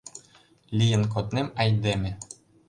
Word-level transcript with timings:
Лийын 0.77 1.03
коднем 1.13 1.47
айдеме 1.61 2.11